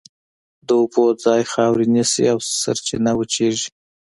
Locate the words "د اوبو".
0.67-1.05